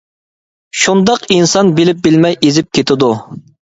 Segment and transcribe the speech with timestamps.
[0.85, 3.17] شۇنداق ئىنسان بىلىپ بىلمەي ئېزىپ كېتىدۇ.